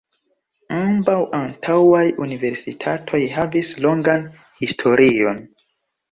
[0.75, 4.25] Ambaŭ antaŭaj universitatoj havis longan
[4.63, 5.39] historion.